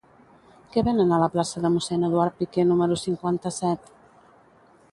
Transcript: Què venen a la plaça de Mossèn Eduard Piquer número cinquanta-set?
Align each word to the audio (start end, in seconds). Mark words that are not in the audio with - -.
Què 0.75 0.83
venen 0.87 1.11
a 1.17 1.19
la 1.23 1.27
plaça 1.35 1.61
de 1.65 1.71
Mossèn 1.75 2.07
Eduard 2.09 2.35
Piquer 2.41 2.67
número 2.71 2.97
cinquanta-set? 3.05 3.93